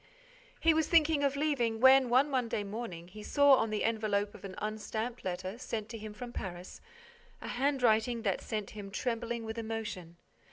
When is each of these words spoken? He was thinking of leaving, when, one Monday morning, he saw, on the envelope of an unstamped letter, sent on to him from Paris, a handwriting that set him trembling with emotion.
He 0.59 0.73
was 0.73 0.87
thinking 0.89 1.23
of 1.23 1.35
leaving, 1.35 1.79
when, 1.79 2.09
one 2.09 2.27
Monday 2.27 2.63
morning, 2.63 3.07
he 3.09 3.21
saw, 3.21 3.53
on 3.57 3.69
the 3.69 3.83
envelope 3.83 4.33
of 4.33 4.43
an 4.43 4.55
unstamped 4.57 5.23
letter, 5.23 5.59
sent 5.59 5.83
on 5.85 5.89
to 5.89 5.97
him 5.99 6.11
from 6.11 6.33
Paris, 6.33 6.81
a 7.39 7.47
handwriting 7.49 8.23
that 8.23 8.41
set 8.41 8.71
him 8.71 8.89
trembling 8.89 9.43
with 9.43 9.59
emotion. 9.59 10.17